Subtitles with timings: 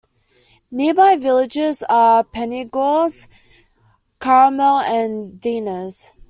[0.71, 3.27] Nearby villages are Penygroes,
[4.17, 6.13] Carmel and Dinas.